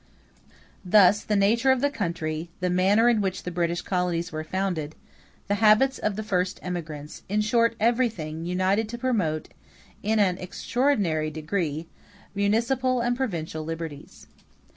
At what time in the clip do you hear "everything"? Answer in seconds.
7.79-8.43